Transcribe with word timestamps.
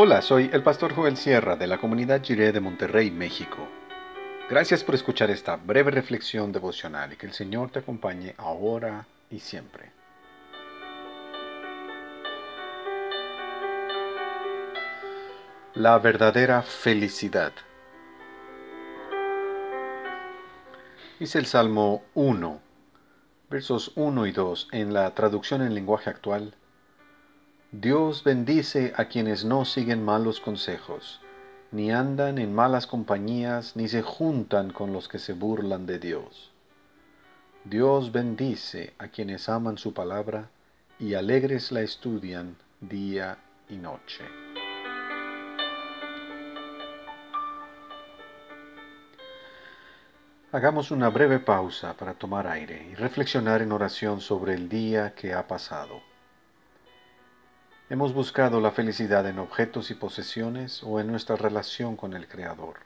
Hola, 0.00 0.22
soy 0.22 0.48
el 0.52 0.62
pastor 0.62 0.94
Joel 0.94 1.16
Sierra 1.16 1.56
de 1.56 1.66
la 1.66 1.78
comunidad 1.78 2.22
Jiré 2.22 2.52
de 2.52 2.60
Monterrey, 2.60 3.10
México. 3.10 3.66
Gracias 4.48 4.84
por 4.84 4.94
escuchar 4.94 5.28
esta 5.28 5.56
breve 5.56 5.90
reflexión 5.90 6.52
devocional 6.52 7.12
y 7.12 7.16
que 7.16 7.26
el 7.26 7.32
Señor 7.32 7.70
te 7.72 7.80
acompañe 7.80 8.32
ahora 8.38 9.08
y 9.28 9.40
siempre. 9.40 9.90
La 15.74 15.98
verdadera 15.98 16.62
felicidad. 16.62 17.52
Dice 21.18 21.40
el 21.40 21.46
Salmo 21.46 22.04
1, 22.14 22.60
versos 23.50 23.90
1 23.96 24.26
y 24.26 24.30
2 24.30 24.68
en 24.70 24.94
la 24.94 25.12
traducción 25.16 25.60
en 25.60 25.74
lenguaje 25.74 26.08
actual. 26.08 26.54
Dios 27.70 28.24
bendice 28.24 28.94
a 28.96 29.08
quienes 29.08 29.44
no 29.44 29.66
siguen 29.66 30.02
malos 30.02 30.40
consejos, 30.40 31.20
ni 31.70 31.92
andan 31.92 32.38
en 32.38 32.54
malas 32.54 32.86
compañías, 32.86 33.76
ni 33.76 33.88
se 33.88 34.00
juntan 34.00 34.72
con 34.72 34.94
los 34.94 35.06
que 35.06 35.18
se 35.18 35.34
burlan 35.34 35.84
de 35.84 35.98
Dios. 35.98 36.50
Dios 37.64 38.10
bendice 38.10 38.94
a 38.96 39.08
quienes 39.08 39.50
aman 39.50 39.76
su 39.76 39.92
palabra 39.92 40.48
y 40.98 41.12
alegres 41.12 41.70
la 41.70 41.82
estudian 41.82 42.56
día 42.80 43.36
y 43.68 43.76
noche. 43.76 44.24
Hagamos 50.52 50.90
una 50.90 51.10
breve 51.10 51.38
pausa 51.38 51.92
para 51.92 52.14
tomar 52.14 52.46
aire 52.46 52.88
y 52.90 52.94
reflexionar 52.94 53.60
en 53.60 53.72
oración 53.72 54.22
sobre 54.22 54.54
el 54.54 54.70
día 54.70 55.14
que 55.14 55.34
ha 55.34 55.46
pasado. 55.46 56.00
Hemos 57.90 58.12
buscado 58.12 58.60
la 58.60 58.70
felicidad 58.70 59.26
en 59.26 59.38
objetos 59.38 59.90
y 59.90 59.94
posesiones 59.94 60.82
o 60.82 61.00
en 61.00 61.06
nuestra 61.06 61.36
relación 61.36 61.96
con 61.96 62.12
el 62.12 62.28
Creador. 62.28 62.80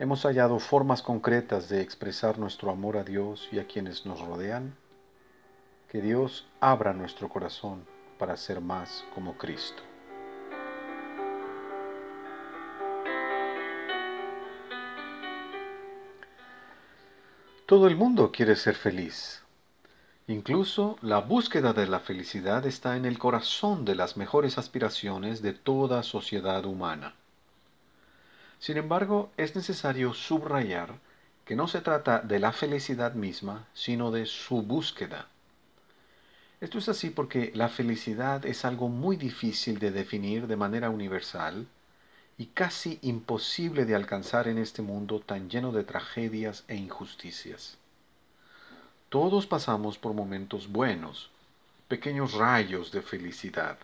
Hemos 0.00 0.24
hallado 0.24 0.58
formas 0.58 1.00
concretas 1.00 1.68
de 1.68 1.80
expresar 1.80 2.40
nuestro 2.40 2.72
amor 2.72 2.96
a 2.96 3.04
Dios 3.04 3.48
y 3.52 3.60
a 3.60 3.68
quienes 3.68 4.04
nos 4.04 4.20
rodean. 4.20 4.74
Que 5.88 6.02
Dios 6.02 6.48
abra 6.58 6.92
nuestro 6.92 7.28
corazón 7.28 7.84
para 8.18 8.36
ser 8.36 8.60
más 8.60 9.04
como 9.14 9.38
Cristo. 9.38 9.80
Todo 17.64 17.86
el 17.86 17.94
mundo 17.94 18.32
quiere 18.32 18.56
ser 18.56 18.74
feliz, 18.74 19.44
Incluso 20.30 20.98
la 21.00 21.20
búsqueda 21.20 21.72
de 21.72 21.86
la 21.86 22.00
felicidad 22.00 22.66
está 22.66 22.98
en 22.98 23.06
el 23.06 23.18
corazón 23.18 23.86
de 23.86 23.94
las 23.94 24.18
mejores 24.18 24.58
aspiraciones 24.58 25.40
de 25.40 25.54
toda 25.54 26.02
sociedad 26.02 26.66
humana. 26.66 27.14
Sin 28.58 28.76
embargo, 28.76 29.30
es 29.38 29.56
necesario 29.56 30.12
subrayar 30.12 30.96
que 31.46 31.56
no 31.56 31.66
se 31.66 31.80
trata 31.80 32.20
de 32.20 32.40
la 32.40 32.52
felicidad 32.52 33.14
misma, 33.14 33.68
sino 33.72 34.10
de 34.10 34.26
su 34.26 34.60
búsqueda. 34.60 35.28
Esto 36.60 36.76
es 36.76 36.90
así 36.90 37.08
porque 37.08 37.50
la 37.54 37.70
felicidad 37.70 38.44
es 38.44 38.66
algo 38.66 38.90
muy 38.90 39.16
difícil 39.16 39.78
de 39.78 39.92
definir 39.92 40.46
de 40.46 40.56
manera 40.56 40.90
universal 40.90 41.66
y 42.36 42.48
casi 42.48 42.98
imposible 43.00 43.86
de 43.86 43.94
alcanzar 43.94 44.46
en 44.46 44.58
este 44.58 44.82
mundo 44.82 45.20
tan 45.20 45.48
lleno 45.48 45.72
de 45.72 45.84
tragedias 45.84 46.64
e 46.68 46.76
injusticias. 46.76 47.78
Todos 49.08 49.46
pasamos 49.46 49.96
por 49.96 50.12
momentos 50.12 50.68
buenos, 50.68 51.30
pequeños 51.88 52.34
rayos 52.34 52.92
de 52.92 53.00
felicidad, 53.00 53.78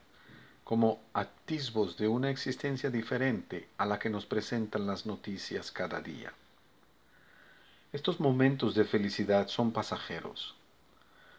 como 0.65 1.01
atisbos 1.15 1.97
de 1.97 2.09
una 2.09 2.29
existencia 2.29 2.91
diferente 2.91 3.67
a 3.79 3.87
la 3.87 3.99
que 3.99 4.11
nos 4.11 4.27
presentan 4.27 4.87
las 4.87 5.07
noticias 5.07 5.73
cada 5.73 6.03
día. 6.03 6.35
Estos 7.95 8.21
momentos 8.21 8.75
de 8.75 8.85
felicidad 8.85 9.49
son 9.49 9.73
pasajeros. 9.73 10.57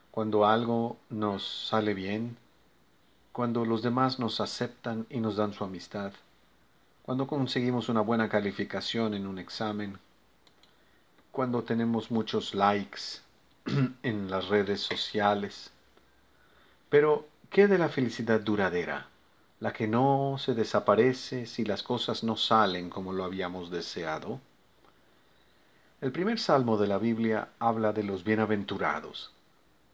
Cuando 0.09 0.47
algo 0.47 0.97
nos 1.11 1.67
sale 1.69 1.93
bien, 1.93 2.37
cuando 3.33 3.65
los 3.65 3.83
demás 3.83 4.17
nos 4.17 4.41
aceptan 4.41 5.05
y 5.11 5.19
nos 5.19 5.35
dan 5.35 5.53
su 5.53 5.63
amistad, 5.63 6.11
cuando 7.03 7.27
conseguimos 7.27 7.87
una 7.89 8.01
buena 8.01 8.29
calificación 8.29 9.13
en 9.13 9.27
un 9.27 9.37
examen, 9.37 9.99
cuando 11.31 11.63
tenemos 11.63 12.09
muchos 12.09 12.55
likes 12.55 13.23
en 14.03 14.29
las 14.29 14.47
redes 14.47 14.81
sociales. 14.81 15.71
Pero, 16.89 17.27
¿qué 17.49 17.67
de 17.67 17.77
la 17.77 17.89
felicidad 17.89 18.39
duradera? 18.39 19.07
La 19.59 19.73
que 19.73 19.87
no 19.87 20.35
se 20.37 20.53
desaparece 20.53 21.47
si 21.47 21.65
las 21.65 21.81
cosas 21.81 22.23
no 22.23 22.37
salen 22.37 22.89
como 22.89 23.11
lo 23.11 23.23
habíamos 23.23 23.71
deseado. 23.71 24.39
El 26.01 26.11
primer 26.11 26.39
salmo 26.39 26.77
de 26.77 26.87
la 26.87 26.99
Biblia 26.99 27.49
habla 27.57 27.91
de 27.91 28.03
los 28.03 28.23
bienaventurados. 28.23 29.31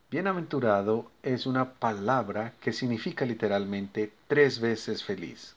Bienaventurado 0.10 1.10
es 1.24 1.46
una 1.46 1.74
palabra 1.76 2.54
que 2.60 2.74
significa 2.74 3.26
literalmente 3.26 4.12
tres 4.28 4.60
veces 4.60 5.04
feliz. 5.04 5.56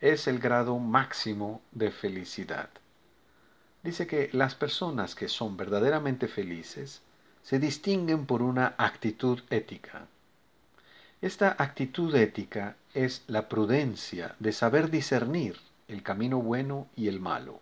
Es 0.00 0.26
el 0.26 0.40
grado 0.40 0.78
máximo 0.80 1.62
de 1.70 1.92
felicidad. 1.92 2.70
Dice 3.84 4.08
que 4.08 4.30
las 4.32 4.56
personas 4.56 5.14
que 5.14 5.28
son 5.28 5.56
verdaderamente 5.56 6.26
felices 6.26 7.02
se 7.42 7.58
distinguen 7.58 8.26
por 8.26 8.40
una 8.42 8.74
actitud 8.78 9.40
ética. 9.50 10.06
Esta 11.20 11.56
actitud 11.58 12.14
ética 12.14 12.76
es 12.94 13.22
la 13.26 13.48
prudencia 13.48 14.34
de 14.38 14.52
saber 14.52 14.90
discernir 14.90 15.56
el 15.88 16.02
camino 16.02 16.38
bueno 16.38 16.86
y 16.96 17.08
el 17.08 17.20
malo. 17.20 17.60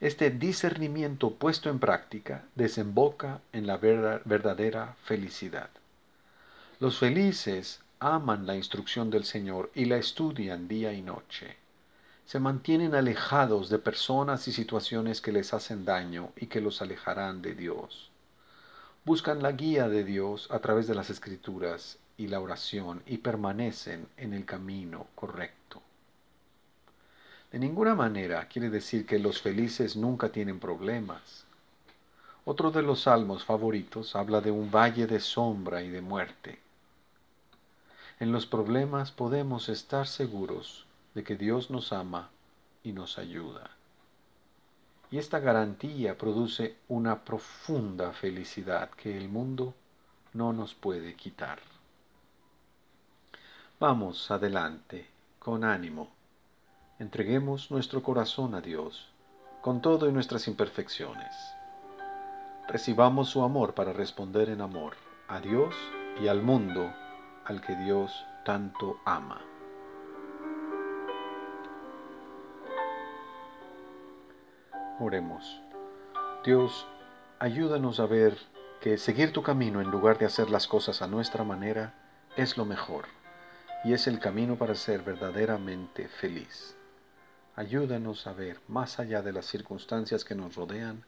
Este 0.00 0.30
discernimiento 0.30 1.34
puesto 1.34 1.70
en 1.70 1.78
práctica 1.78 2.44
desemboca 2.54 3.40
en 3.52 3.66
la 3.66 3.76
verdadera 3.78 4.96
felicidad. 5.04 5.70
Los 6.80 6.98
felices 6.98 7.80
aman 8.00 8.46
la 8.46 8.56
instrucción 8.56 9.10
del 9.10 9.24
Señor 9.24 9.70
y 9.74 9.86
la 9.86 9.96
estudian 9.96 10.68
día 10.68 10.92
y 10.92 11.00
noche. 11.00 11.56
Se 12.26 12.38
mantienen 12.38 12.94
alejados 12.94 13.70
de 13.70 13.78
personas 13.78 14.48
y 14.48 14.52
situaciones 14.52 15.20
que 15.20 15.32
les 15.32 15.54
hacen 15.54 15.84
daño 15.84 16.32
y 16.36 16.46
que 16.46 16.60
los 16.60 16.82
alejarán 16.82 17.40
de 17.40 17.54
Dios 17.54 18.10
buscan 19.06 19.40
la 19.40 19.52
guía 19.52 19.88
de 19.88 20.02
Dios 20.02 20.48
a 20.50 20.58
través 20.58 20.88
de 20.88 20.94
las 20.96 21.10
escrituras 21.10 21.96
y 22.16 22.26
la 22.26 22.40
oración 22.40 23.04
y 23.06 23.18
permanecen 23.18 24.08
en 24.16 24.34
el 24.34 24.44
camino 24.44 25.06
correcto. 25.14 25.80
De 27.52 27.60
ninguna 27.60 27.94
manera 27.94 28.48
quiere 28.48 28.68
decir 28.68 29.06
que 29.06 29.20
los 29.20 29.40
felices 29.40 29.94
nunca 29.96 30.30
tienen 30.30 30.58
problemas. 30.58 31.44
Otro 32.44 32.72
de 32.72 32.82
los 32.82 33.02
salmos 33.02 33.44
favoritos 33.44 34.16
habla 34.16 34.40
de 34.40 34.50
un 34.50 34.72
valle 34.72 35.06
de 35.06 35.20
sombra 35.20 35.84
y 35.84 35.88
de 35.88 36.00
muerte. 36.00 36.58
En 38.18 38.32
los 38.32 38.44
problemas 38.44 39.12
podemos 39.12 39.68
estar 39.68 40.08
seguros 40.08 40.84
de 41.14 41.22
que 41.22 41.36
Dios 41.36 41.70
nos 41.70 41.92
ama 41.92 42.30
y 42.82 42.90
nos 42.90 43.18
ayuda 43.18 43.70
y 45.10 45.18
esta 45.18 45.38
garantía 45.38 46.18
produce 46.18 46.76
una 46.88 47.24
profunda 47.24 48.12
felicidad 48.12 48.90
que 48.90 49.16
el 49.16 49.28
mundo 49.28 49.74
no 50.32 50.52
nos 50.52 50.74
puede 50.74 51.14
quitar. 51.14 51.58
Vamos 53.78 54.30
adelante, 54.30 55.06
con 55.38 55.64
ánimo. 55.64 56.10
Entreguemos 56.98 57.70
nuestro 57.70 58.02
corazón 58.02 58.54
a 58.54 58.60
Dios, 58.60 59.08
con 59.60 59.82
todo 59.82 60.08
y 60.08 60.12
nuestras 60.12 60.48
imperfecciones. 60.48 61.34
Recibamos 62.68 63.28
su 63.28 63.42
amor 63.42 63.74
para 63.74 63.92
responder 63.92 64.48
en 64.48 64.60
amor 64.60 64.96
a 65.28 65.40
Dios 65.40 65.74
y 66.20 66.28
al 66.28 66.42
mundo 66.42 66.92
al 67.44 67.60
que 67.60 67.76
Dios 67.76 68.24
tanto 68.44 68.98
ama. 69.04 69.55
Oremos. 74.98 75.60
Dios, 76.42 76.86
ayúdanos 77.38 78.00
a 78.00 78.06
ver 78.06 78.38
que 78.80 78.96
seguir 78.96 79.32
tu 79.32 79.42
camino 79.42 79.82
en 79.82 79.90
lugar 79.90 80.16
de 80.16 80.24
hacer 80.24 80.48
las 80.48 80.66
cosas 80.66 81.02
a 81.02 81.06
nuestra 81.06 81.44
manera 81.44 81.92
es 82.36 82.56
lo 82.56 82.64
mejor 82.64 83.04
y 83.84 83.92
es 83.92 84.06
el 84.06 84.18
camino 84.18 84.56
para 84.56 84.74
ser 84.74 85.02
verdaderamente 85.02 86.08
feliz. 86.08 86.76
Ayúdanos 87.56 88.26
a 88.26 88.32
ver 88.32 88.58
más 88.68 88.98
allá 88.98 89.20
de 89.20 89.32
las 89.32 89.44
circunstancias 89.44 90.24
que 90.24 90.34
nos 90.34 90.54
rodean 90.54 91.04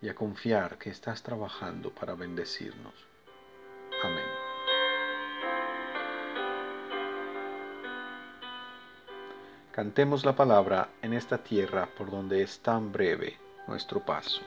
y 0.00 0.08
a 0.08 0.16
confiar 0.16 0.78
que 0.78 0.90
estás 0.90 1.22
trabajando 1.22 1.94
para 1.94 2.14
bendecirnos. 2.14 2.94
Amén. 4.02 4.31
Cantemos 9.72 10.26
la 10.26 10.36
palabra 10.36 10.90
en 11.00 11.14
esta 11.14 11.38
tierra 11.38 11.88
por 11.96 12.10
donde 12.10 12.42
es 12.42 12.60
tan 12.60 12.92
breve 12.92 13.38
nuestro 13.66 14.04
paso. 14.04 14.42